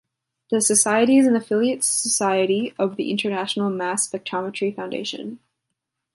The 0.49 0.61
society 0.61 1.19
is 1.19 1.27
an 1.27 1.35
affiliate 1.35 1.83
society 1.83 2.73
of 2.79 2.95
the 2.95 3.11
International 3.11 3.69
Mass 3.69 4.09
Spectrometry 4.09 4.75
Foundation. 4.75 5.37